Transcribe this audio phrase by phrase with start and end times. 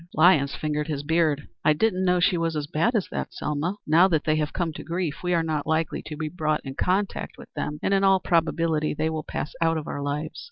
[0.15, 1.47] Lyons fingered his beard.
[1.63, 3.75] "I didn't know she was as bad as that, Selma.
[3.85, 6.73] Now that they have come to grief, we are not likely to be brought in
[6.73, 10.39] contact with them, and in all probability they will pass out of our lives.